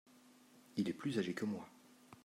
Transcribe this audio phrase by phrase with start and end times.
[0.77, 1.69] Il est plus agé que moi.